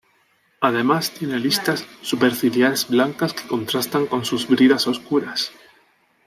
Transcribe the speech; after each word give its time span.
Además 0.61 1.11
tiene 1.11 1.37
listas 1.37 1.85
superciliares 2.01 2.87
blancas 2.87 3.33
que 3.35 3.47
contrastan 3.47 4.07
con 4.07 4.25
sus 4.25 4.47
bridas 4.47 4.87
oscuras. 4.87 5.51